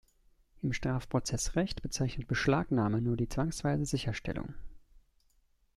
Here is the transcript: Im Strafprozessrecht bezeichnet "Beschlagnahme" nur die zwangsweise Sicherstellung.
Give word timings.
Im 0.63 0.73
Strafprozessrecht 0.73 1.83
bezeichnet 1.83 2.27
"Beschlagnahme" 2.27 3.01
nur 3.03 3.17
die 3.17 3.29
zwangsweise 3.29 3.85
Sicherstellung. 3.85 4.55